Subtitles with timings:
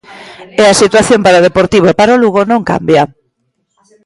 [0.61, 3.03] E a situación para o Deportivo e para o Lugo non cambia.